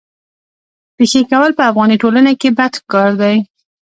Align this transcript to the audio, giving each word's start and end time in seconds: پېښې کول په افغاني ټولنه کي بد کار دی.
پېښې 0.97 1.21
کول 1.31 1.51
په 1.57 1.63
افغاني 1.69 1.95
ټولنه 2.01 2.31
کي 2.41 2.49
بد 2.57 2.73
کار 2.91 3.09
دی. 3.21 3.35